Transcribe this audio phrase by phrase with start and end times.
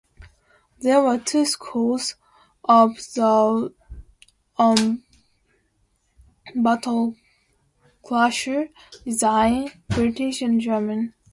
[0.79, 2.15] There were two schools
[2.63, 3.75] of thought
[4.57, 5.03] on
[6.55, 8.71] battlecruiser
[9.05, 11.13] design: British and German.